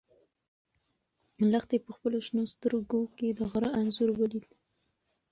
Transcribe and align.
لښتې 1.51 1.77
په 1.85 1.91
خپلو 1.95 2.17
شنه 2.27 2.43
سترګو 2.53 3.01
کې 3.17 3.27
د 3.37 3.39
غره 3.51 3.69
انځور 3.81 4.09
ولید. 4.19 4.47